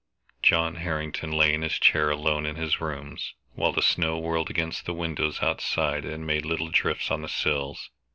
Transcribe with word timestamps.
John 0.41 0.77
Harrington 0.77 1.31
lay 1.31 1.53
in 1.53 1.61
his 1.61 1.77
chair 1.77 2.09
alone 2.09 2.47
in 2.47 2.55
his 2.55 2.81
rooms, 2.81 3.35
while 3.53 3.71
the 3.71 3.83
snow 3.83 4.17
whirled 4.17 4.49
against 4.49 4.87
the 4.87 4.95
windows 4.95 5.43
outside 5.43 6.05
and 6.05 6.25
made 6.25 6.43
little 6.43 6.69
drifts 6.69 7.11
on 7.11 7.21
the 7.21 7.29
sills. 7.29 7.91